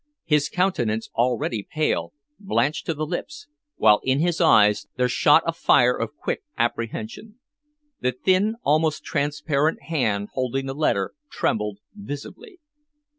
His 0.25 0.49
countenance, 0.49 1.11
already 1.13 1.67
pale, 1.71 2.11
blanched 2.39 2.87
to 2.87 2.95
the 2.95 3.05
lips, 3.05 3.45
while 3.75 3.99
in 4.03 4.19
his 4.19 4.41
eyes 4.41 4.87
there 4.95 5.07
shot 5.07 5.43
a 5.45 5.53
fire 5.53 5.95
of 5.95 6.15
quick 6.17 6.41
apprehension. 6.57 7.37
The 7.99 8.13
thin, 8.13 8.55
almost 8.63 9.03
transparent 9.03 9.83
hand 9.83 10.29
holding 10.33 10.65
the 10.65 10.73
letter 10.73 11.13
trembled 11.29 11.77
visibly. 11.93 12.57